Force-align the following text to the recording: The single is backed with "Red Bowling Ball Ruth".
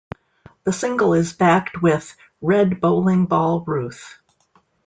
The 0.63 0.73
single 0.73 1.13
is 1.13 1.33
backed 1.33 1.83
with 1.83 2.17
"Red 2.41 2.81
Bowling 2.81 3.27
Ball 3.27 3.59
Ruth". 3.61 4.17